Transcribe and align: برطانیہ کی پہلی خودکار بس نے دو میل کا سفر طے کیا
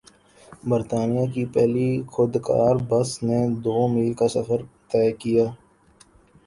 برطانیہ 0.69 1.25
کی 1.33 1.43
پہلی 1.53 1.89
خودکار 2.13 2.75
بس 2.89 3.09
نے 3.25 3.39
دو 3.63 3.77
میل 3.93 4.13
کا 4.19 4.27
سفر 4.35 4.59
طے 4.91 5.05
کیا 5.21 5.45